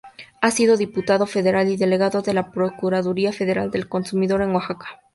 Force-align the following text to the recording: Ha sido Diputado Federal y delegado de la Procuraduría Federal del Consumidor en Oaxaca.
Ha 0.41 0.49
sido 0.49 0.77
Diputado 0.77 1.27
Federal 1.27 1.69
y 1.69 1.77
delegado 1.77 2.23
de 2.23 2.33
la 2.33 2.49
Procuraduría 2.49 3.31
Federal 3.31 3.69
del 3.69 3.87
Consumidor 3.87 4.41
en 4.41 4.49
Oaxaca. 4.55 4.99